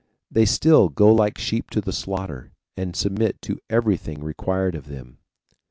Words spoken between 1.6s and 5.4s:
to the slaughter, and submit to everything required of them.